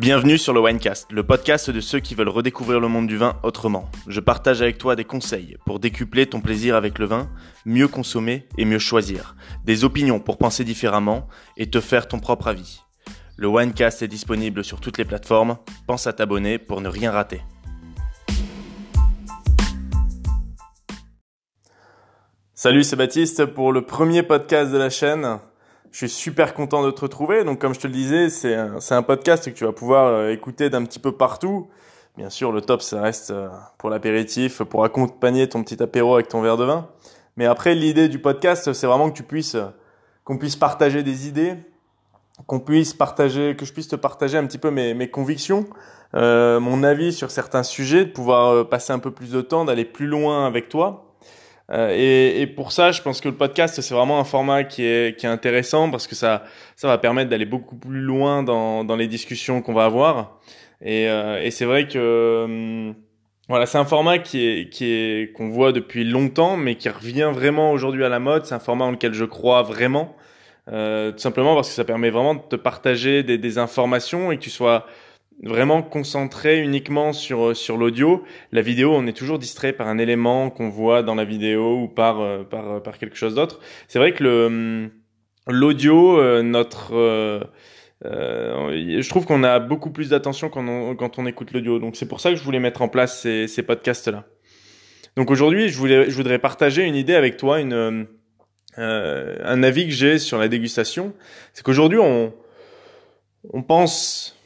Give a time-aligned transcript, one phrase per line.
[0.00, 3.38] Bienvenue sur le Winecast, le podcast de ceux qui veulent redécouvrir le monde du vin
[3.42, 3.90] autrement.
[4.06, 7.28] Je partage avec toi des conseils pour décupler ton plaisir avec le vin,
[7.66, 9.36] mieux consommer et mieux choisir,
[9.66, 11.28] des opinions pour penser différemment
[11.58, 12.80] et te faire ton propre avis.
[13.36, 17.42] Le Winecast est disponible sur toutes les plateformes, pense à t'abonner pour ne rien rater.
[22.54, 25.40] Salut, c'est Baptiste pour le premier podcast de la chaîne.
[25.92, 27.44] Je suis super content de te retrouver.
[27.44, 30.70] Donc, comme je te le disais, c'est un, podcast que tu vas pouvoir euh, écouter
[30.70, 31.68] d'un petit peu partout.
[32.16, 33.48] Bien sûr, le top, ça reste euh,
[33.78, 36.88] pour l'apéritif, pour accompagner ton petit apéro avec ton verre de vin.
[37.36, 39.56] Mais après, l'idée du podcast, c'est vraiment que tu puisses,
[40.24, 41.54] qu'on puisse partager des idées,
[42.46, 45.66] qu'on puisse partager, que je puisse te partager un petit peu mes, mes convictions,
[46.14, 49.64] euh, mon avis sur certains sujets, de pouvoir euh, passer un peu plus de temps,
[49.64, 51.09] d'aller plus loin avec toi.
[51.72, 54.84] Euh, et, et, pour ça, je pense que le podcast, c'est vraiment un format qui
[54.84, 56.42] est, qui est intéressant parce que ça,
[56.74, 60.40] ça va permettre d'aller beaucoup plus loin dans, dans les discussions qu'on va avoir.
[60.82, 62.94] Et, euh, et c'est vrai que hum,
[63.48, 67.30] voilà, c'est un format qui est, qui est qu'on voit depuis longtemps, mais qui revient
[67.32, 68.46] vraiment aujourd'hui à la mode.
[68.46, 70.16] C'est un format dans lequel je crois vraiment,
[70.72, 74.38] euh, tout simplement parce que ça permet vraiment de te partager des, des informations et
[74.38, 74.86] que tu sois
[75.42, 78.24] vraiment concentré uniquement sur sur l'audio.
[78.52, 81.88] La vidéo, on est toujours distrait par un élément qu'on voit dans la vidéo ou
[81.88, 83.60] par euh, par par quelque chose d'autre.
[83.88, 84.90] C'est vrai que le hum,
[85.46, 87.40] l'audio, euh, notre euh,
[88.02, 91.78] je trouve qu'on a beaucoup plus d'attention quand on, quand on écoute l'audio.
[91.78, 94.26] Donc c'est pour ça que je voulais mettre en place ces, ces podcasts là.
[95.16, 98.06] Donc aujourd'hui, je voulais je voudrais partager une idée avec toi, une
[98.76, 101.12] un avis que j'ai sur la dégustation.
[101.52, 102.32] C'est qu'aujourd'hui on
[103.52, 104.39] on pense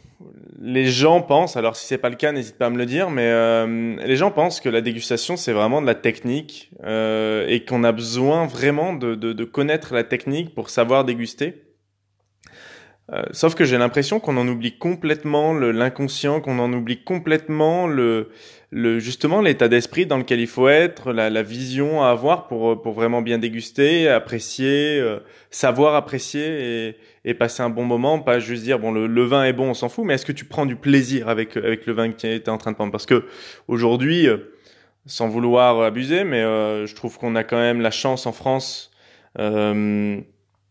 [0.60, 3.10] les gens pensent, alors si c'est pas le cas, n'hésite pas à me le dire,
[3.10, 7.64] mais euh, les gens pensent que la dégustation c'est vraiment de la technique euh, et
[7.64, 11.62] qu'on a besoin vraiment de, de, de, connaître la technique pour savoir déguster.
[13.12, 18.30] Euh, sauf que j'ai l'impression qu'on en oublie complètement l'inconscient, qu'on en oublie complètement le,
[18.70, 22.80] le justement l'état d'esprit dans lequel il faut être, la, la, vision à avoir pour
[22.80, 25.18] pour vraiment bien déguster, apprécier, euh,
[25.51, 26.96] savoir apprécier et,
[27.27, 29.74] et, passer un bon moment, pas juste dire bon le, le vin est bon, on
[29.74, 32.27] s'en fout, mais est-ce que tu prends du plaisir avec avec le vin que tu
[32.27, 32.92] es en train de prendre?
[32.92, 33.27] Parce que
[33.68, 34.39] aujourd'hui, euh,
[35.05, 38.90] sans vouloir abuser, mais euh, je trouve qu'on a quand même la chance en France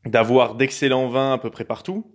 [0.06, 2.13] d'avoir d'excellents vins à peu près partout.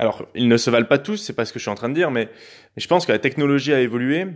[0.00, 1.90] Alors, ils ne se valent pas tous, c'est pas ce que je suis en train
[1.90, 2.30] de dire, mais,
[2.78, 4.28] je pense que la technologie a évolué,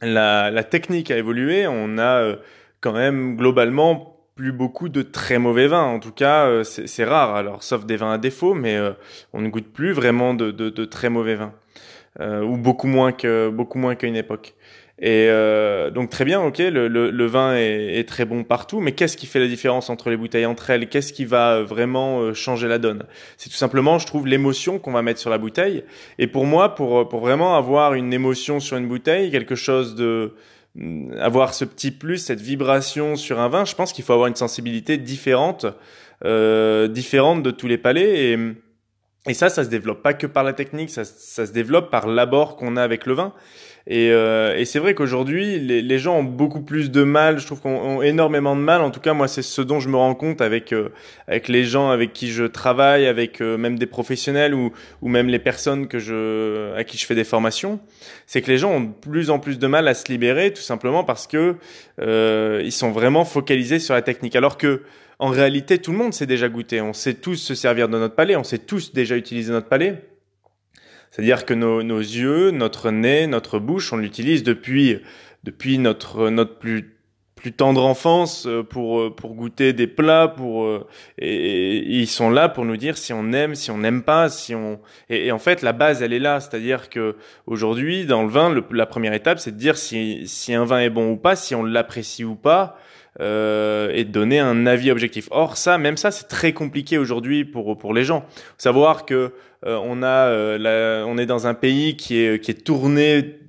[0.00, 2.36] la, technique a évolué, on a euh,
[2.80, 5.84] quand même globalement plus beaucoup de très mauvais vins.
[5.84, 7.34] En tout cas, euh, c'est rare.
[7.34, 8.92] Alors, sauf des vins à défaut, mais euh,
[9.34, 11.52] on ne goûte plus vraiment de, de, très mauvais vins,
[12.18, 14.54] ou beaucoup moins que beaucoup moins qu'à une époque.
[15.00, 18.80] Et euh, donc très bien, ok, le, le, le vin est, est, très bon partout,
[18.80, 20.88] mais qu'est-ce qui fait la différence entre les bouteilles entre elles?
[20.88, 23.04] Qu'est-ce qui va euh, vraiment euh, changer la donne?
[23.36, 25.84] C'est tout simplement, je trouve, l'émotion qu'on va mettre sur la bouteille.
[26.18, 29.94] Et pour moi, pour, euh, pour vraiment avoir une émotion sur une bouteille, quelque chose
[29.94, 30.34] de
[30.74, 34.26] mm, avoir ce petit plus, cette vibration sur un vin, je pense qu'il faut avoir
[34.26, 35.66] une sensibilité différente,
[36.24, 38.32] euh, différente de tous les palais.
[38.32, 38.38] Et,
[39.28, 42.08] et ça, ça se développe pas que par la technique, ça, ça se développe par
[42.08, 43.32] l'abord qu'on a avec le vin.
[43.86, 47.38] Et, euh, et c'est vrai qu'aujourd'hui, les, gens ont beaucoup plus de mal.
[47.38, 48.82] Je trouve qu'on ont énormément de mal.
[48.82, 50.90] En tout cas, moi, c'est ce dont je me rends compte avec euh,
[51.26, 55.28] avec les gens avec qui je travaille, avec euh, même des professionnels ou ou même
[55.28, 57.80] les personnes que je à qui je fais des formations.
[58.26, 60.62] C'est que les gens ont de plus en plus de mal à se libérer, tout
[60.62, 61.56] simplement parce que
[62.00, 64.82] euh, ils sont vraiment focalisés sur la technique, alors que
[65.18, 66.80] en réalité, tout le monde s'est déjà goûté.
[66.80, 68.36] On sait tous se servir de notre palais.
[68.36, 70.04] On sait tous déjà utiliser notre palais.
[71.10, 75.00] C'est-à-dire que nos, yeux, notre nez, notre bouche, on l'utilise depuis
[75.44, 76.97] depuis notre notre plus
[77.48, 80.86] plus tendre enfance euh, pour euh, pour goûter des plats pour euh,
[81.18, 84.28] et, et, ils sont là pour nous dire si on aime si on n'aime pas
[84.28, 87.16] si on et, et, en fait la base elle est là c'est-à-dire que
[87.46, 90.80] aujourd'hui dans le vin le, la première étape c'est de dire si si un vin
[90.80, 92.78] est bon ou pas si on l'apprécie ou pas
[93.20, 95.26] euh, et de donner un avis objectif.
[95.32, 98.24] Or ça, même ça, c'est très compliqué aujourd'hui pour pour les gens.
[98.58, 99.32] Savoir que
[99.66, 103.40] euh, on a euh, la, on est dans un pays qui est qui est tourné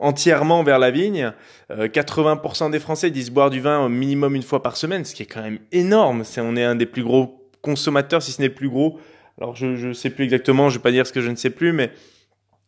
[0.00, 1.32] entièrement vers la vigne.
[1.70, 5.14] 80% euh, des Français disent boire du vin au minimum une fois par semaine, ce
[5.14, 6.24] qui est quand même énorme.
[6.24, 8.98] C'est on est un des plus gros consommateurs, si ce n'est plus gros.
[9.38, 11.50] Alors je je sais plus exactement, je vais pas dire ce que je ne sais
[11.50, 11.90] plus, mais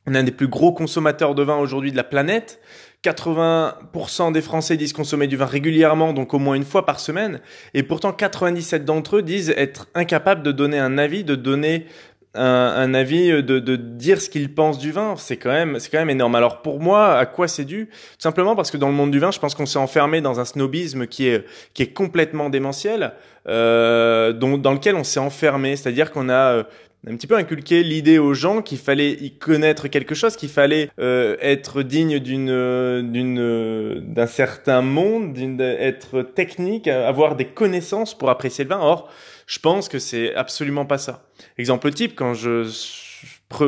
[0.06, 2.60] on est un des plus gros consommateurs de vin aujourd'hui de la planète.
[3.04, 7.40] 80% des Français disent consommer du vin régulièrement, donc au moins une fois par semaine.
[7.74, 11.86] Et pourtant, 97 d'entre eux disent être incapables de donner un avis, de donner
[12.34, 15.14] un, un avis, de, de dire ce qu'ils pensent du vin.
[15.16, 16.34] C'est quand même, c'est quand même énorme.
[16.34, 17.86] Alors pour moi, à quoi c'est dû?
[17.86, 20.40] Tout simplement parce que dans le monde du vin, je pense qu'on s'est enfermé dans
[20.40, 21.44] un snobisme qui est
[21.74, 23.12] qui est complètement démentiel,
[23.48, 25.76] euh, dont, dans lequel on s'est enfermé.
[25.76, 26.64] C'est-à-dire qu'on a
[27.04, 30.88] un petit peu inculqué l'idée aux gens qu'il fallait y connaître quelque chose, qu'il fallait
[31.00, 38.62] euh, être digne d'une d'une d'un certain monde, être technique, avoir des connaissances pour apprécier
[38.62, 38.78] le vin.
[38.80, 39.10] Or,
[39.52, 41.28] je pense que c'est absolument pas ça.
[41.58, 42.66] Exemple type, quand je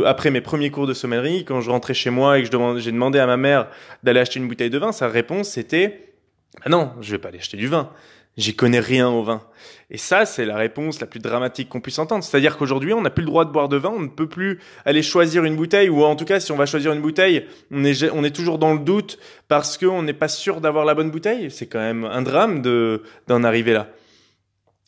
[0.06, 2.48] après mes premiers cours de sommellerie, quand je rentrais chez moi et que
[2.78, 3.68] j'ai demandé à ma mère
[4.02, 6.14] d'aller acheter une bouteille de vin, sa réponse c'était
[6.62, 7.90] ah non, je vais pas aller acheter du vin
[8.36, 9.42] j'y connais rien au vin.
[9.90, 12.24] Et ça, c'est la réponse la plus dramatique qu'on puisse entendre.
[12.24, 14.60] C'est-à-dire qu'aujourd'hui, on n'a plus le droit de boire de vin, on ne peut plus
[14.84, 17.84] aller choisir une bouteille, ou en tout cas, si on va choisir une bouteille, on
[17.84, 21.10] est, on est toujours dans le doute parce qu'on n'est pas sûr d'avoir la bonne
[21.10, 21.50] bouteille.
[21.50, 23.88] C'est quand même un drame de, d'en arriver là.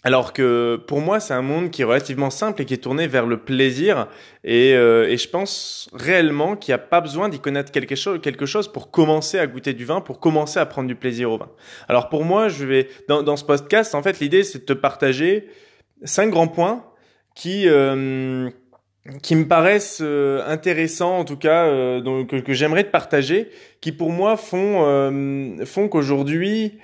[0.04, 3.08] Alors que pour moi, c'est un monde qui est relativement simple et qui est tourné
[3.08, 4.06] vers le plaisir.
[4.44, 8.20] Et, euh, et je pense réellement qu'il n'y a pas besoin d'y connaître quelque chose,
[8.22, 11.38] quelque chose pour commencer à goûter du vin, pour commencer à prendre du plaisir au
[11.38, 11.48] vin.
[11.88, 14.74] Alors pour moi, je vais dans, dans ce podcast, en fait, l'idée c'est de te
[14.74, 15.48] partager
[16.04, 16.84] cinq grands points
[17.34, 18.48] qui euh,
[19.22, 23.50] qui me paraissent euh, intéressants, en tout cas, donc, que, que j'aimerais te partager,
[23.80, 26.78] qui pour moi font font qu'aujourd'hui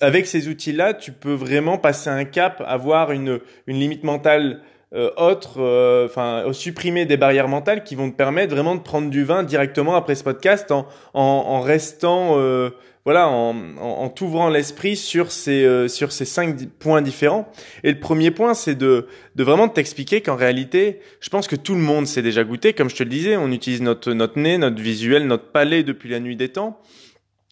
[0.00, 4.60] avec ces outils-là, tu peux vraiment passer un cap, avoir une, une limite mentale
[4.94, 9.10] euh, autre, euh, enfin supprimer des barrières mentales qui vont te permettre vraiment de prendre
[9.10, 12.70] du vin directement après ce podcast en, en, en restant, euh,
[13.04, 17.50] voilà, en, en, t'ouvrant l'esprit sur ces euh, sur ces cinq points différents.
[17.82, 21.74] Et le premier point, c'est de de vraiment t'expliquer qu'en réalité, je pense que tout
[21.74, 22.72] le monde s'est déjà goûté.
[22.72, 26.08] Comme je te le disais, on utilise notre notre nez, notre visuel, notre palais depuis
[26.08, 26.80] la nuit des temps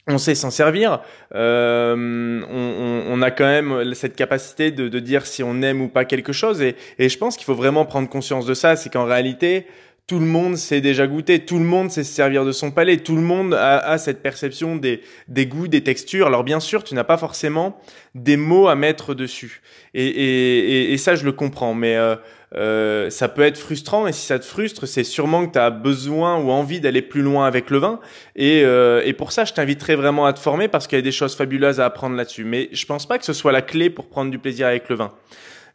[0.09, 1.01] on sait s'en servir.
[1.35, 5.89] Euh, on, on, a quand même cette capacité de, de, dire si on aime ou
[5.89, 6.61] pas quelque chose.
[6.61, 8.75] Et, et je pense qu'il faut vraiment prendre conscience de ça.
[8.75, 9.67] C'est qu'en réalité,
[10.07, 12.99] tout le monde sait déjà goûter, tout le monde sait se servir de son palais,
[12.99, 16.27] tout le monde a, a cette perception des, des, goûts, des textures.
[16.27, 17.81] Alors bien sûr, tu n'as pas forcément
[18.15, 19.63] des mots à mettre dessus.
[19.95, 21.73] Et, et, et ça, je le comprends.
[21.73, 22.17] Mais euh,
[22.55, 25.71] euh, ça peut être frustrant et si ça te frustre, c'est sûrement que tu as
[25.71, 28.01] besoin ou envie d'aller plus loin avec le vin.
[28.37, 31.03] Et, euh, et pour ça, je t'inviterai vraiment à te former parce qu'il y a
[31.03, 32.45] des choses fabuleuses à apprendre là-dessus.
[32.45, 34.97] Mais je pense pas que ce soit la clé pour prendre du plaisir avec le
[34.97, 35.13] vin.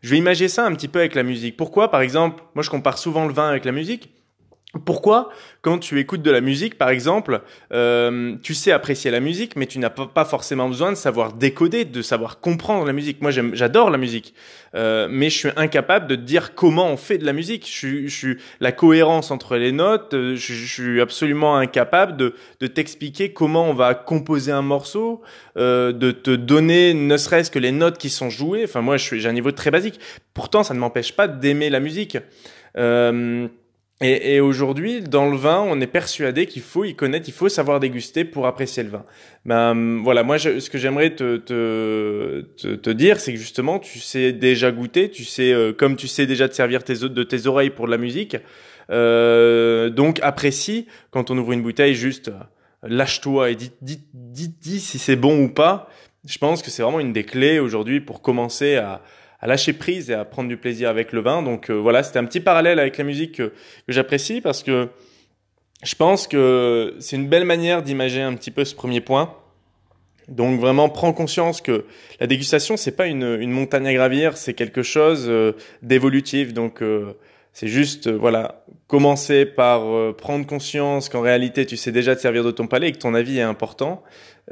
[0.02, 1.58] Je vais imaginer ça un petit peu avec la musique.
[1.58, 4.12] Pourquoi, par exemple, moi je compare souvent le vin avec la musique?
[4.86, 5.30] Pourquoi,
[5.62, 7.42] quand tu écoutes de la musique, par exemple,
[7.72, 11.86] euh, tu sais apprécier la musique, mais tu n'as pas forcément besoin de savoir décoder,
[11.86, 13.22] de savoir comprendre la musique.
[13.22, 14.34] Moi, j'adore la musique,
[14.76, 17.66] euh, mais je suis incapable de dire comment on fait de la musique.
[17.66, 20.14] Je, suis la cohérence entre les notes.
[20.14, 25.22] Euh, je, suis absolument incapable de, de t'expliquer comment on va composer un morceau,
[25.58, 28.66] euh, de te donner ne serait-ce que les notes qui sont jouées.
[28.66, 30.00] Enfin, moi, j'ai un niveau très basique.
[30.34, 32.18] Pourtant, ça ne m'empêche pas d'aimer la musique.
[32.78, 33.48] Euh,
[34.00, 37.50] et, et aujourd'hui, dans le vin, on est persuadé qu'il faut y connaître, il faut
[37.50, 39.06] savoir déguster pour apprécier le vin.
[39.46, 44.00] Ben voilà, moi, ce que j'aimerais te, te, te, te, dire, c'est que justement, tu
[44.00, 47.48] sais déjà goûter, tu sais, euh, comme tu sais déjà te servir tes, de tes
[47.48, 48.38] oreilles pour de la musique.
[48.92, 52.40] Euh, donc apprécie quand on ouvre une bouteille, juste euh,
[52.84, 55.90] lâche-toi et dis, dis, dis, dis si c'est bon ou pas.
[56.28, 59.02] Je pense que c'est vraiment une des clés aujourd'hui pour commencer à,
[59.40, 61.44] à lâcher prise et à prendre du plaisir avec le vin.
[61.44, 63.54] Donc euh, voilà, c'était un petit parallèle avec la musique que,
[63.88, 64.90] j'apprécie parce que
[65.84, 69.36] je pense que c'est une belle manière d'imager un petit peu ce premier point.
[70.28, 71.86] Donc vraiment, prends conscience que
[72.20, 76.54] la dégustation, c'est pas une, une, montagne à gravir, c'est quelque chose euh, d'évolutif.
[76.54, 77.14] Donc euh,
[77.58, 82.52] c'est juste, voilà, commencer par prendre conscience qu'en réalité, tu sais déjà te servir de
[82.52, 84.04] ton palais et que ton avis est important.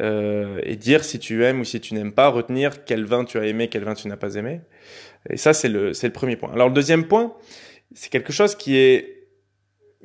[0.01, 3.38] Euh, et dire si tu aimes ou si tu n'aimes pas, retenir quel vin tu
[3.38, 4.62] as aimé, quel vin tu n'as pas aimé.
[5.29, 6.51] Et ça, c'est le, c'est le premier point.
[6.51, 7.33] Alors le deuxième point,
[7.93, 9.27] c'est quelque chose qui est,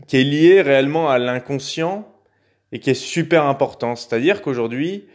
[0.06, 2.06] qui est lié réellement à l'inconscient
[2.70, 3.96] et qui est super important.
[3.96, 5.08] C'est-à-dire qu'aujourd'hui,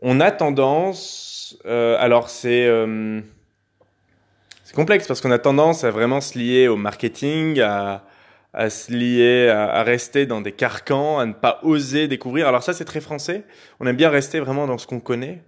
[0.00, 3.20] on a tendance, euh, alors c'est, euh,
[4.78, 8.04] complexe parce qu'on a tendance à vraiment se lier au marketing, à,
[8.70, 12.46] se lier, à, rester dans des carcans, à ne pas oser découvrir.
[12.46, 13.42] Alors ça, c'est très français.
[13.80, 15.42] On aime bien rester vraiment dans ce qu'on connaît.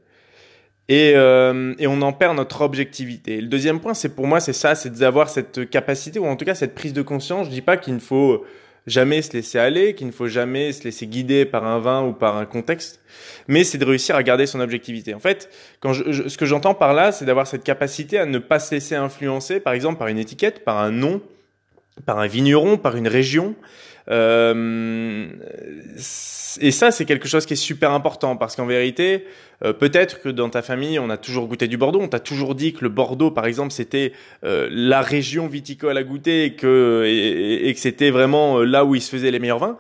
[0.89, 3.41] Et, euh, et, on en perd notre objectivité.
[3.41, 6.45] le deuxième point, c'est pour moi, c'est ça, c'est d'avoir cette capacité, ou en tout
[6.45, 7.47] cas cette prise de conscience.
[7.47, 8.45] Je dis pas qu'il ne faut
[8.87, 12.13] jamais se laisser aller, qu'il ne faut jamais se laisser guider par un vin ou
[12.13, 13.01] par un contexte,
[13.49, 15.15] mais c'est de réussir à garder son objectivité.
[15.15, 18.39] En fait, quand je, ce que j'entends par là, c'est d'avoir cette capacité à ne
[18.39, 21.21] pas se laisser influencer, par exemple, par une étiquette, par un nom,
[22.07, 23.55] par un vigneron, par une région.
[24.11, 25.29] Euh,
[26.61, 29.25] et ça, c'est quelque chose qui est super important parce qu'en vérité,
[29.65, 32.55] euh, peut-être que dans ta famille, on a toujours goûté du Bordeaux, on t'a toujours
[32.55, 34.13] dit que le Bordeaux, par exemple, c'était
[34.45, 39.31] euh, la région viticole à goûter et que, c'était vraiment là où il se faisait
[39.31, 39.79] les meilleurs vins.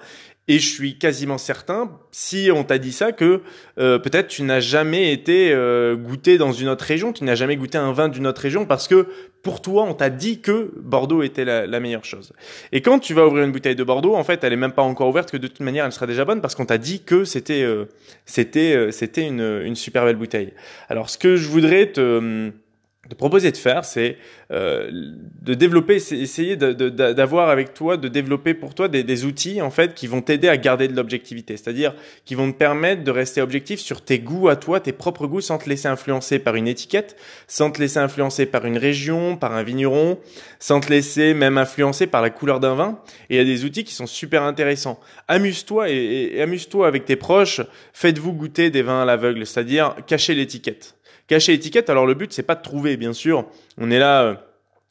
[0.50, 3.40] Et je suis quasiment certain, si on t'a dit ça, que
[3.78, 7.54] euh, peut-être tu n'as jamais été euh, goûté dans une autre région, tu n'as jamais
[7.54, 9.06] goûté un vin d'une autre région parce que
[9.44, 12.32] pour toi, on t'a dit que Bordeaux était la, la, meilleure chose.
[12.72, 14.82] Et quand tu vas ouvrir une bouteille de Bordeaux, en fait, elle est même pas
[14.82, 17.22] encore ouverte, que de toute manière, elle sera déjà bonne parce qu'on t'a dit que
[17.22, 17.84] c'était euh,
[18.26, 20.52] c'était c'était une, une super belle bouteille.
[20.88, 22.50] Alors, ce que je voudrais te
[23.10, 24.16] de proposer de faire, c'est
[24.52, 24.88] euh,
[25.42, 30.06] de développer, essayer d'avoir avec toi, de développer pour toi des, outils en fait qui
[30.06, 31.92] vont t'aider à garder de l'objectivité, c'est-à-dire
[32.24, 35.40] qui vont te permettre de rester objectif sur tes goûts à toi, tes propres goûts,
[35.40, 37.16] sans te laisser influencer par une étiquette,
[37.48, 40.20] sans te laisser influencer par une région, par un vigneron,
[40.60, 43.00] sans te laisser même influencer par la couleur d'un vin.
[43.28, 45.00] Et il y a des outils qui sont super intéressants.
[45.26, 47.60] Amuse-toi et, et amuse-toi avec tes proches.
[47.92, 50.94] Faites-vous goûter des vins à l'aveugle, c'est-à-dire cacher l'étiquette
[51.30, 51.88] cacher l'étiquette.
[51.88, 53.46] Alors le but c'est pas de trouver, bien sûr.
[53.78, 54.42] On est là.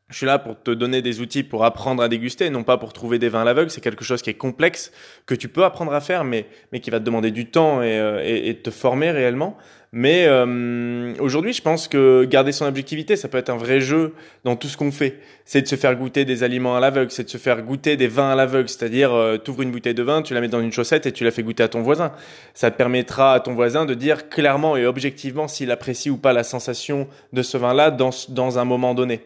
[0.09, 2.93] Je suis là pour te donner des outils pour apprendre à déguster, non pas pour
[2.93, 3.69] trouver des vins à l'aveugle.
[3.69, 4.91] C'est quelque chose qui est complexe,
[5.27, 7.99] que tu peux apprendre à faire, mais, mais qui va te demander du temps et,
[7.99, 9.55] euh, et, et te former réellement.
[9.91, 14.13] Mais euh, aujourd'hui, je pense que garder son objectivité, ça peut être un vrai jeu
[14.43, 15.19] dans tout ce qu'on fait.
[15.45, 18.07] C'est de se faire goûter des aliments à l'aveugle, c'est de se faire goûter des
[18.07, 18.69] vins à l'aveugle.
[18.69, 21.11] C'est-à-dire, euh, tu ouvres une bouteille de vin, tu la mets dans une chaussette et
[21.11, 22.11] tu la fais goûter à ton voisin.
[22.53, 26.33] Ça te permettra à ton voisin de dire clairement et objectivement s'il apprécie ou pas
[26.33, 29.21] la sensation de ce vin-là dans, dans un moment donné.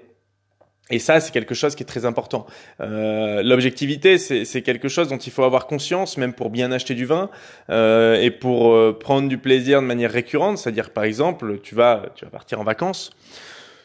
[0.89, 2.45] Et ça, c'est quelque chose qui est très important.
[2.81, 7.05] Euh, L'objectivité, c'est quelque chose dont il faut avoir conscience, même pour bien acheter du
[7.05, 7.29] vin
[7.69, 10.57] euh, et pour euh, prendre du plaisir de manière récurrente.
[10.57, 13.11] C'est-à-dire, par exemple, tu vas, tu vas partir en vacances.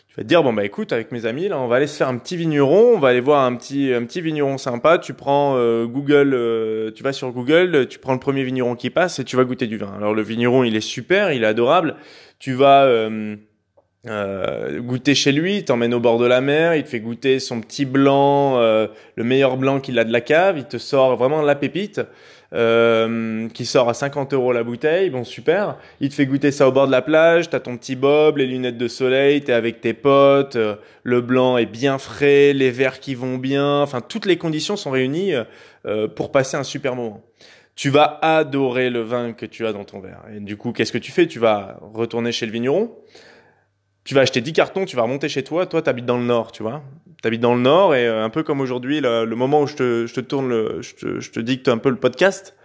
[0.09, 1.97] Tu vas te dire bon bah écoute, avec mes amis, là, on va aller se
[1.97, 2.95] faire un petit vigneron.
[2.97, 4.99] On va aller voir un petit, un petit vigneron sympa.
[4.99, 8.91] Tu prends euh, Google, euh, tu vas sur Google, tu prends le premier vigneron qui
[8.91, 9.93] passe et tu vas goûter du vin.
[9.97, 11.95] Alors le vigneron, il est super, il est adorable.
[12.41, 12.89] Tu vas
[14.07, 17.41] euh, goûter chez lui, il t'emmène au bord de la mer, il te fait goûter
[17.41, 18.87] son petit blanc, euh,
[19.17, 22.01] le meilleur blanc qu'il a de la cave, il te sort vraiment la pépite,
[22.55, 26.67] euh, qui sort à 50 euros la bouteille, bon super, il te fait goûter ça
[26.67, 29.83] au bord de la plage, t'as ton petit bob, les lunettes de soleil, t'es avec
[29.83, 34.25] tes potes, euh, le blanc est bien frais, les verres qui vont bien, enfin toutes
[34.25, 35.35] les conditions sont réunies
[35.87, 37.23] euh, pour passer un super moment.
[37.75, 40.23] Tu vas adorer le vin que tu as dans ton verre.
[40.35, 41.27] Et du coup, qu'est-ce que tu fais?
[41.29, 42.91] Tu vas retourner chez le vigneron
[44.09, 45.67] tu vas acheter 10 cartons, tu vas remonter chez toi.
[45.67, 46.83] Toi, tu habites dans le nord, tu vois.
[47.21, 49.75] Tu habites dans le nord et euh, un peu comme aujourd'hui, le, moment où je
[49.75, 52.57] te, je te tourne, le, je, te, je te dicte un peu le podcast,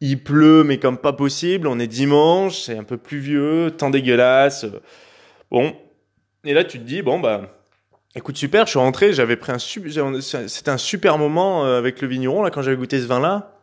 [0.00, 1.68] il pleut, mais comme pas possible.
[1.68, 4.64] On est dimanche, c'est un peu pluvieux, temps dégueulasse.
[5.50, 5.76] Bon.
[6.44, 7.60] Et là, tu te dis, bon, bah,
[8.16, 12.08] écoute, super, je suis rentré, j'avais pris un super, un super moment euh, avec le
[12.08, 13.59] vigneron, là, quand j'avais goûté ce vin-là.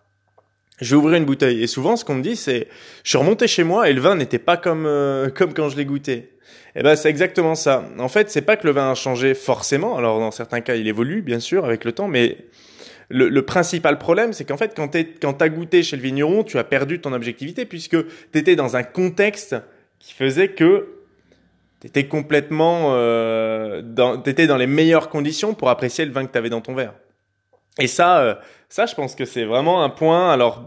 [0.80, 1.64] Je vais ouvrir une bouteille.
[1.64, 2.68] Et souvent, ce qu'on me dit, c'est,
[3.04, 5.78] je suis remonté chez moi et le vin n'était pas comme, euh, comme quand je
[5.78, 6.32] l'ai goûté.
[6.76, 7.90] Eh ben, c'est exactement ça.
[7.98, 9.98] En fait, c'est pas que le vin a changé forcément.
[9.98, 12.38] Alors, dans certains cas, il évolue, bien sûr, avec le temps, mais
[13.10, 16.44] le, le principal problème, c'est qu'en fait, quand tu quand t'as goûté chez le vigneron,
[16.44, 17.98] tu as perdu ton objectivité puisque
[18.32, 19.56] tu étais dans un contexte
[20.00, 20.90] qui faisait que
[21.82, 26.32] tu étais complètement, euh, dans, t'étais dans les meilleures conditions pour apprécier le vin que
[26.32, 26.94] tu avais dans ton verre.
[27.80, 28.36] Et ça, euh,
[28.70, 30.32] ça, je pense que c'est vraiment un point.
[30.32, 30.66] Alors,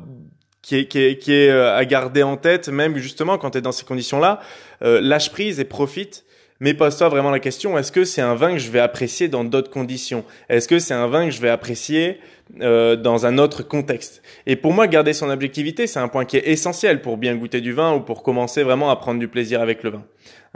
[0.63, 3.59] qui est, qui est, qui est euh, à garder en tête, même justement quand tu
[3.59, 4.41] es dans ces conditions-là,
[4.83, 6.25] euh, lâche prise et profite.
[6.63, 9.45] Mais pose-toi vraiment la question, est-ce que c'est un vin que je vais apprécier dans
[9.45, 10.27] d'autres conditions?
[10.51, 12.21] Est-ce que c'est un vin que je vais apprécier
[12.61, 14.21] euh, dans un autre contexte?
[14.45, 17.63] Et pour moi, garder son objectivité, c'est un point qui est essentiel pour bien goûter
[17.63, 20.05] du vin ou pour commencer vraiment à prendre du plaisir avec le vin.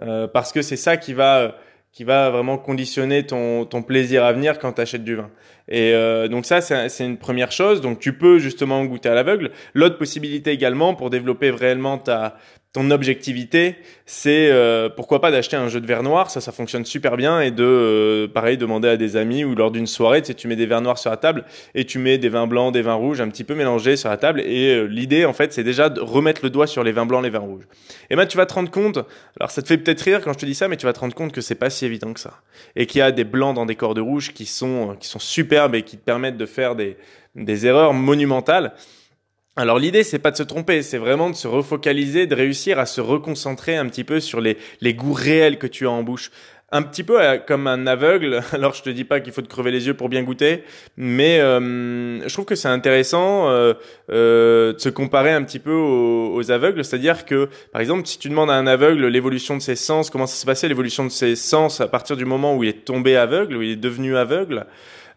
[0.03, 1.57] Euh, parce que c'est ça qui va
[1.95, 5.31] qui va vraiment conditionner ton, ton plaisir à venir quand tu achètes du vin.
[5.69, 7.81] Et euh, donc ça, c'est une première chose.
[7.81, 9.53] Donc tu peux justement goûter à l'aveugle.
[9.75, 12.37] L'autre possibilité également pour développer réellement ta,
[12.75, 16.85] ton objectivité, c'est euh, pourquoi pas d'acheter un jeu de verre noir, ça ça fonctionne
[16.85, 20.27] super bien et de euh, pareil demander à des amis ou lors d'une soirée, tu
[20.27, 21.45] sais, tu mets des verres noirs sur la table
[21.77, 24.17] et tu mets des vins blancs, des vins rouges un petit peu mélangés sur la
[24.17, 27.07] table et euh, l'idée en fait, c'est déjà de remettre le doigt sur les vins
[27.07, 27.63] blancs, les vins rouges.
[28.11, 28.99] Et ben tu vas te rendre compte,
[29.39, 30.99] alors ça te fait peut-être rire quand je te dis ça mais tu vas te
[30.99, 32.41] rendre compte que c'est pas si évident que ça
[32.75, 35.77] et qu'il y a des blancs dans des cordes rouges qui sont qui sont superbes
[35.77, 36.97] et qui te permettent de faire des
[37.37, 38.73] des erreurs monumentales.
[39.57, 42.87] Alors l'idée c'est pas de se tromper, c'est vraiment de se refocaliser, de réussir à
[42.87, 46.33] se reconcentrer un petit peu sur les, les goûts réels que tu as en bouche.
[46.73, 48.43] Un petit peu euh, comme un aveugle.
[48.53, 50.65] Alors je te dis pas qu'il faut te crever les yeux pour bien goûter,
[50.97, 53.75] mais euh, je trouve que c'est intéressant euh,
[54.11, 56.85] euh, de se comparer un petit peu aux, aux aveugles.
[56.85, 60.27] C'est-à-dire que par exemple si tu demandes à un aveugle l'évolution de ses sens, comment
[60.27, 63.17] ça s'est passé l'évolution de ses sens à partir du moment où il est tombé
[63.17, 64.67] aveugle, où il est devenu aveugle,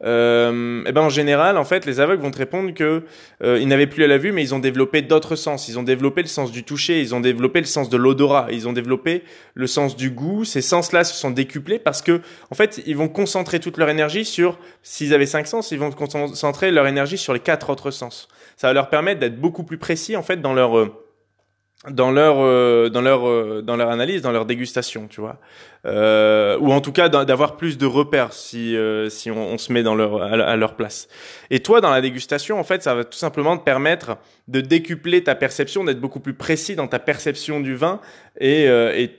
[0.03, 3.03] euh, eh ben en général, en fait, les aveugles vont te répondre que
[3.43, 5.67] euh, ils n'avaient plus à la vue, mais ils ont développé d'autres sens.
[5.67, 8.67] Ils ont développé le sens du toucher, ils ont développé le sens de l'odorat, ils
[8.67, 9.23] ont développé
[9.53, 10.45] le sens du goût.
[10.45, 14.25] Ces sens-là se sont décuplés parce que, en fait, ils vont concentrer toute leur énergie
[14.25, 18.27] sur, s'ils avaient cinq sens, ils vont concentrer leur énergie sur les quatre autres sens.
[18.55, 21.06] Ça va leur permettre d'être beaucoup plus précis, en fait, dans leur euh,
[21.89, 25.37] dans leur euh, dans leur euh, dans leur analyse, dans leur dégustation, tu vois,
[25.85, 29.83] euh, ou en tout cas d'avoir plus de repères si euh, si on, se met
[29.83, 31.07] dans leur à, leur place.
[31.51, 34.17] Et toi, dans la dégustation, en fait, ça va tout simplement te permettre
[34.47, 38.01] de décupler ta perception, d'être beaucoup plus précis dans ta perception du vin
[38.39, 39.11] et, et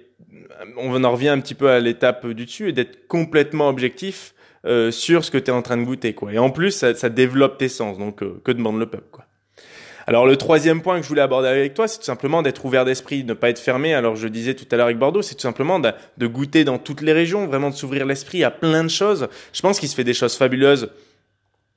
[0.77, 4.35] on en revient un petit peu à l'étape du dessus et d'être complètement objectif
[4.91, 6.33] sur ce que tu es en train de goûter, quoi.
[6.33, 9.25] Et en plus, ça, ça développe tes sens, donc que demande le peuple, quoi.
[10.09, 12.87] Alors le troisième point que je voulais aborder avec toi, c'est tout simplement d'être ouvert
[12.87, 13.93] d'esprit, de ne pas être fermé.
[13.93, 16.79] Alors je disais tout à l'heure avec Bordeaux, c'est tout simplement de, de, goûter dans
[16.79, 19.29] toutes les régions, vraiment de s'ouvrir l'esprit à plein de choses.
[19.53, 20.89] Je pense qu'il se fait des choses fabuleuses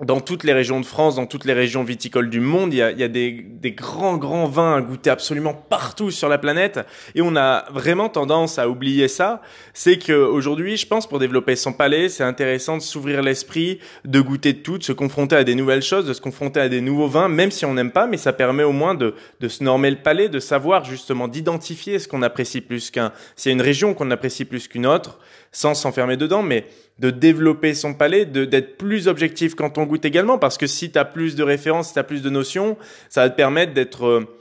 [0.04, 2.82] dans toutes les régions de France, dans toutes les régions viticoles du monde, il y
[2.82, 6.40] a, il y a des, des, grands, grands vins à goûter absolument partout sur la
[6.40, 6.80] planète.
[7.14, 9.42] Et on a vraiment tendance à oublier ça.
[9.74, 14.54] C'est qu'aujourd'hui, je pense, pour développer son palais, c'est intéressant de s'ouvrir l'esprit, de goûter
[14.54, 17.08] de tout, de se confronter à des nouvelles choses, de se confronter à des nouveaux
[17.08, 19.92] vins, même si on n'aime pas, mais ça permet au moins de, de se normer
[19.92, 23.12] le palais, de savoir justement, d'identifier ce qu'on apprécie plus qu'un,
[23.46, 25.20] a une région qu'on apprécie plus qu'une autre,
[25.52, 26.66] sans s'enfermer dedans, mais
[27.00, 31.00] de développer son palais, d'être plus objectif quand on goûte également, parce que si tu
[31.00, 32.78] as plus de références, si tu as plus de notions,
[33.10, 34.41] ça va te permettre d'être euh,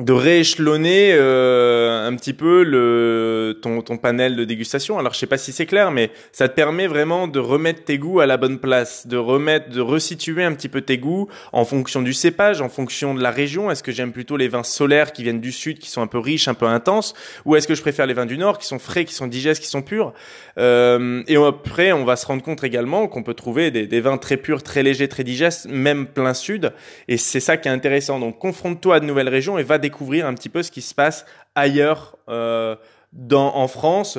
[0.00, 4.98] de rééchelonner euh, un petit peu le ton, ton panel de dégustation.
[4.98, 7.98] Alors je sais pas si c'est clair, mais ça te permet vraiment de remettre tes
[7.98, 11.66] goûts à la bonne place, de remettre, de resituer un petit peu tes goûts en
[11.66, 13.70] fonction du cépage, en fonction de la région.
[13.70, 16.18] Est-ce que j'aime plutôt les vins solaires qui viennent du sud, qui sont un peu
[16.18, 17.12] riches, un peu intenses,
[17.44, 19.62] ou est-ce que je préfère les vins du nord, qui sont frais, qui sont digestes,
[19.62, 20.14] qui sont purs?
[20.56, 24.16] Euh, Et après, on va se rendre compte également qu'on peut trouver des, des vins
[24.16, 26.72] très purs, très légers, très digestes, même plein sud.
[27.06, 28.18] Et c'est ça qui est intéressant.
[28.18, 29.89] Donc confronte-toi à de nouvelles régions et va découvrir
[30.22, 32.76] un petit peu ce qui se passe ailleurs euh,
[33.12, 34.18] dans, en France.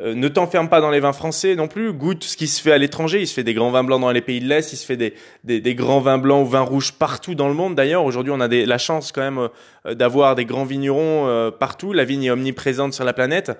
[0.00, 1.92] Euh, ne t'enferme pas dans les vins français non plus.
[1.92, 3.20] Goûte ce qui se fait à l'étranger.
[3.20, 4.72] Il se fait des grands vins blancs dans les pays de l'Est.
[4.72, 5.14] Il se fait des,
[5.44, 7.74] des, grands vins blancs ou vins rouges partout dans le monde.
[7.74, 9.48] D'ailleurs, aujourd'hui, on a la chance quand même
[9.86, 11.92] euh, d'avoir des grands vignerons partout.
[11.92, 13.52] La vigne est omniprésente sur la planète.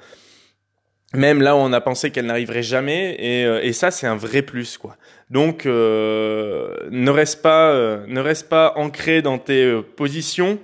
[1.14, 4.40] Même là où on a pensé qu'elle n'arriverait jamais, et, et ça c'est un vrai
[4.40, 4.96] plus quoi.
[5.28, 7.74] Donc ne reste pas,
[8.06, 10.58] ne reste pas ancré dans tes positions,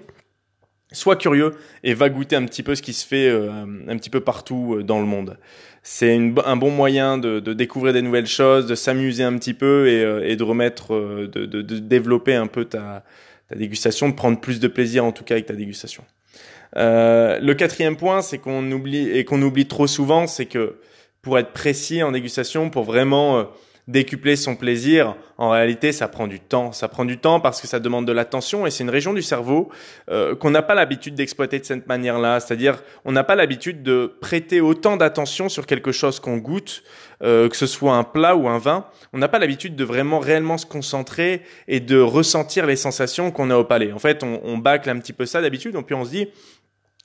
[0.92, 4.11] sois curieux et va goûter un petit peu ce qui se fait euh, un petit
[4.11, 5.37] peu partout euh, dans le monde.
[5.83, 9.88] C'est un bon moyen de, de, découvrir des nouvelles choses, de s'amuser un petit peu
[9.88, 13.05] et, euh, et de remettre, de, de, de, développer un peu ta,
[13.48, 16.05] ta dégustation, de prendre plus de plaisir en tout cas avec ta dégustation.
[16.77, 20.77] Euh, le quatrième point, c'est qu'on oublie et qu'on oublie trop souvent, c'est que
[21.22, 23.46] pour être précis en dégustation, pour vraiment
[23.88, 26.72] décupler son plaisir, en réalité, ça prend du temps.
[26.72, 29.22] Ça prend du temps parce que ça demande de l'attention et c'est une région du
[29.22, 29.70] cerveau
[30.11, 32.38] euh, qu'on n'a pas l'habitude d'exploiter de cette manière-là.
[32.38, 36.83] C'est-à-dire, on n'a pas l'habitude de prêter autant d'attention sur quelque chose qu'on goûte,
[37.22, 38.85] euh, que ce soit un plat ou un vin.
[39.14, 43.48] On n'a pas l'habitude de vraiment réellement se concentrer et de ressentir les sensations qu'on
[43.48, 43.92] a au palais.
[43.92, 46.29] En fait, on, on bâcle un petit peu ça d'habitude, et puis on se dit,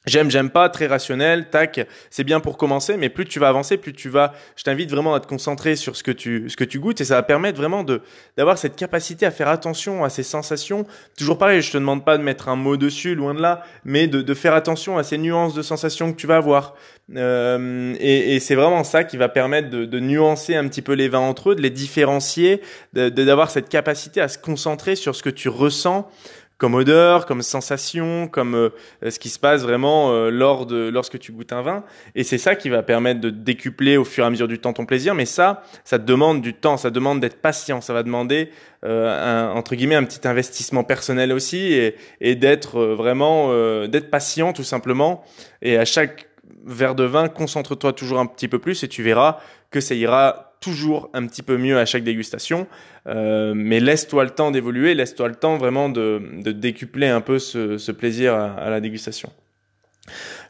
[0.05, 3.77] J'aime, j'aime pas, très rationnel, tac, c'est bien pour commencer, mais plus tu vas avancer,
[3.77, 6.65] plus tu vas, je t'invite vraiment à te concentrer sur ce que tu, ce que
[6.65, 8.01] tu goûtes et ça va permettre vraiment de,
[8.35, 10.85] d'avoir cette capacité à faire attention à ces sensations.
[11.17, 14.07] Toujours pareil, je te demande pas de mettre un mot dessus, loin de là, mais
[14.07, 16.75] de, de faire attention à ces nuances de sensations que tu vas avoir.
[17.15, 20.93] Euh, et, et c'est vraiment ça qui va permettre de, de, nuancer un petit peu
[20.93, 22.61] les vins entre eux, de les différencier,
[22.93, 26.09] de, d'avoir cette capacité à se concentrer sur ce que tu ressens
[26.63, 28.69] comme odeur, comme sensation, comme euh,
[29.09, 31.83] ce qui se passe vraiment euh, lors de lorsque tu goûtes un vin.
[32.15, 34.71] Et c'est ça qui va permettre de décupler au fur et à mesure du temps
[34.71, 35.13] ton plaisir.
[35.13, 38.49] Mais ça, ça te demande du temps, ça demande d'être patient, ça va demander
[38.85, 43.49] euh, un, entre guillemets un petit investissement personnel aussi et, et d'être vraiment
[43.87, 45.25] d'être patient tout simplement.
[45.61, 46.29] Et à chaque
[46.65, 50.52] verre de vin, concentre-toi toujours un petit peu plus et tu verras que ça ira
[50.63, 52.67] toujours un petit peu mieux à chaque dégustation.
[53.07, 56.21] Euh, mais laisse-toi le temps d'évoluer, laisse-toi le temps vraiment de,
[56.51, 59.29] décupler un peu ce, plaisir à, à, la dégustation.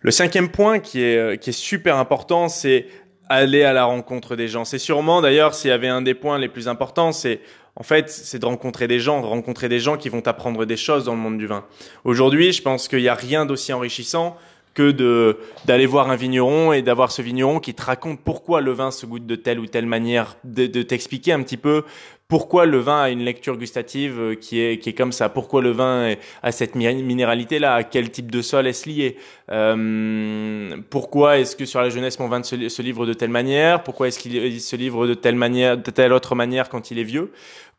[0.01, 2.87] Le cinquième point qui est, qui est super important, c'est
[3.29, 4.65] aller à la rencontre des gens.
[4.65, 7.39] C'est sûrement d'ailleurs s'il y avait un des points les plus importants, c'est
[7.75, 11.05] en fait, c'est de rencontrer des gens, rencontrer des gens qui vont t'apprendre des choses
[11.05, 11.65] dans le monde du vin.
[12.03, 14.37] Aujourd'hui, je pense qu'il n'y a rien d'aussi enrichissant
[14.73, 18.71] que de d'aller voir un vigneron et d'avoir ce vigneron qui te raconte pourquoi le
[18.71, 21.83] vin se goûte de telle ou telle manière, de, de t'expliquer un petit peu
[22.27, 25.61] pourquoi le vin a une lecture gustative euh, qui est qui est comme ça, pourquoi
[25.61, 29.17] le vin a cette minéralité là, à quel type de sol est-ce lié,
[29.51, 34.07] euh, pourquoi est-ce que sur la jeunesse mon vin se, livre de telle manière, pourquoi
[34.07, 37.31] est-ce qu'il se livre de telle manière, de telle autre manière quand il est vieux?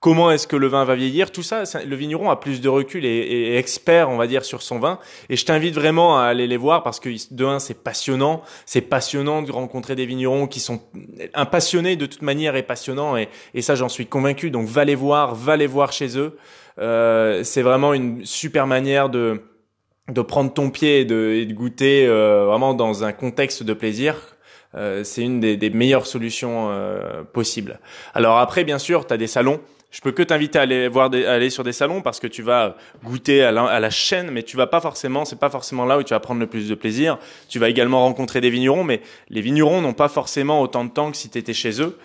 [0.04, 3.06] Comment est-ce que le vin va vieillir, tout ça, le vigneron a plus de recul
[3.06, 4.98] et, est expert, on va dire, sur son vin.
[5.30, 8.82] Et je t'invite vraiment à aller les voir parce que de un, c'est passionnant, c'est
[8.82, 10.82] passionnant de rencontrer des vignerons qui sont
[11.32, 14.50] un passionné de toute manière et passionnant et, et ça, j'en suis convaincu.
[14.50, 16.36] Donc va les voir, va les voir chez eux.
[16.80, 19.40] Euh, c'est vraiment une super manière de
[20.10, 23.72] de prendre ton pied et de, et de goûter euh, vraiment dans un contexte de
[23.72, 24.34] plaisir
[24.76, 27.78] euh, c'est une des, des, meilleures solutions euh, possibles.
[28.12, 29.60] Alors après, bien sûr, tu as des salons
[29.94, 32.42] je peux que t'inviter à aller voir des, aller sur des salons parce que tu
[32.42, 36.02] vas goûter à la, chaîne, mais tu vas pas forcément, c'est pas forcément là où
[36.02, 37.16] tu vas prendre le plus de plaisir.
[37.48, 41.12] Tu vas également rencontrer des vignerons, mais les vignerons n'ont pas forcément autant de temps
[41.12, 41.96] que si tu étais chez eux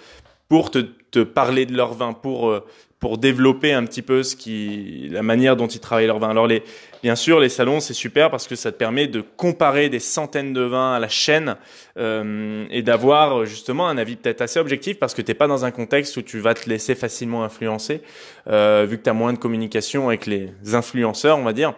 [0.49, 0.77] pour te,
[1.09, 2.63] te parler de leur vin, pour euh,
[2.99, 6.29] pour développer un petit peu ce qui, la manière dont ils travaillent leur vin.
[6.29, 6.63] Alors les,
[7.01, 10.53] bien sûr, les salons c'est super parce que ça te permet de comparer des centaines
[10.53, 11.55] de vins à la chaîne
[11.97, 15.71] euh, et d'avoir justement un avis peut-être assez objectif parce que t'es pas dans un
[15.71, 18.01] contexte où tu vas te laisser facilement influencer
[18.47, 21.73] euh, vu que tu as moins de communication avec les influenceurs, on va dire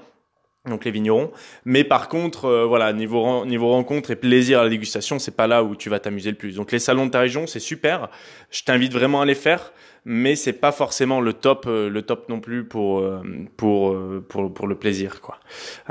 [0.68, 1.32] donc les vignerons.
[1.66, 5.48] Mais par contre, euh, voilà, niveau niveau rencontre et plaisir à la dégustation, c'est pas
[5.48, 6.56] là où tu vas t'amuser le plus.
[6.56, 8.10] Donc les salons de ta région, c'est super.
[8.52, 9.74] Je t'invite vraiment à les faire,
[10.06, 13.22] mais c'est pas forcément le top, euh, le top non plus pour euh,
[13.58, 13.96] pour
[14.28, 15.40] pour pour le plaisir, quoi.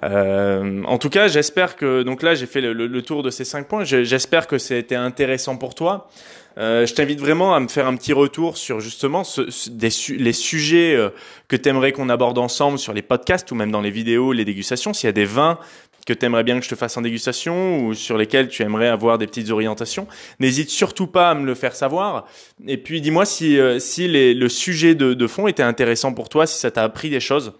[0.03, 3.69] en tout cas, j'espère que donc là j'ai fait le, le, tour de ces cinq
[3.69, 3.85] points.
[3.85, 6.09] J'espère que c'était intéressant pour toi.
[6.59, 10.33] Euh, je t'invite vraiment à me faire un petit retour sur justement ce, des les
[10.33, 11.11] sujets euh,
[11.49, 14.45] que tu aimerais qu'on aborde ensemble sur les podcasts ou même dans les vidéos, les
[14.45, 14.93] dégustations.
[14.93, 15.59] S'il y a des vins
[16.07, 18.89] que tu aimerais bien que je te fasse en dégustation ou sur lesquels tu aimerais
[18.89, 20.07] avoir des petites orientations,
[20.39, 22.27] n'hésite surtout pas à me le faire savoir.
[22.67, 26.59] Et puis dis-moi si, euh, si le sujet de fond était intéressant pour toi, si
[26.59, 27.53] ça t'a appris des choses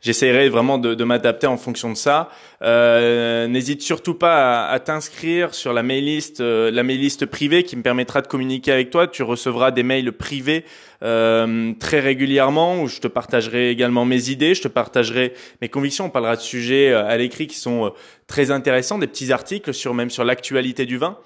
[0.00, 2.28] j'essaierai vraiment de, de m'adapter en fonction de ça.
[2.62, 7.26] Euh, N'hésite surtout pas à, à t'inscrire sur la mail list, euh, la mail list
[7.26, 9.06] privée qui me permettra de communiquer avec toi.
[9.06, 10.64] Tu recevras des mails privés
[11.02, 15.32] euh, très régulièrement où je te partagerai également mes idées, je te partagerai
[15.62, 16.06] mes convictions.
[16.06, 17.90] On parlera de sujets euh, à l'écrit qui sont euh,
[18.26, 21.18] très intéressants, des petits articles sur même sur l'actualité du vin.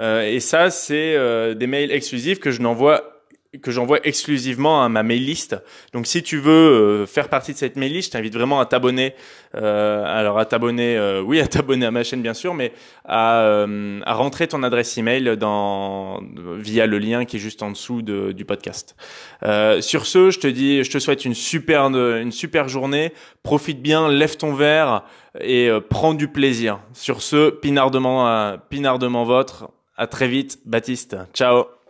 [0.00, 1.16] et ça, c'est
[1.56, 3.11] des mails exclusifs que je n'envoie
[3.60, 5.56] que j'envoie exclusivement à ma mail list.
[5.92, 8.66] Donc si tu veux euh, faire partie de cette mail list, je t'invite vraiment à
[8.66, 9.14] t'abonner.
[9.54, 12.72] Euh, alors à t'abonner, euh, oui, à t'abonner à ma chaîne bien sûr, mais
[13.04, 16.22] à, euh, à rentrer ton adresse email dans
[16.56, 18.96] via le lien qui est juste en dessous de, du podcast.
[19.80, 23.12] sur ce, je te dis, je te souhaite une super une super journée.
[23.42, 25.04] Profite bien, lève ton verre
[25.40, 26.78] et prends du plaisir.
[26.94, 29.68] Sur ce, pinardement pinardement votre.
[29.96, 31.16] À très vite, Baptiste.
[31.34, 31.81] Ciao.